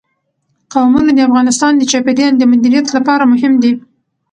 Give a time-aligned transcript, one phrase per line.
[0.73, 3.73] قومونه د افغانستان د چاپیریال د مدیریت لپاره مهم دي.